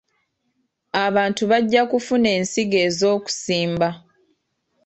Abantu 1.05 1.41
bajja 1.51 1.81
kufuna 1.91 2.27
ensigo 2.37 2.77
ez'okusimba. 2.87 3.89